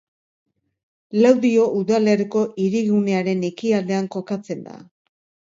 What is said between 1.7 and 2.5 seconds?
udalerriko